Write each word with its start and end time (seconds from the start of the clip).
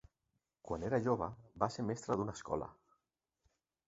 Quan 0.69 0.85
era 0.87 0.99
jove, 1.07 1.27
va 1.63 1.69
ser 1.75 1.85
mestre 1.89 2.17
d'una 2.21 2.35
escola. 2.39 2.71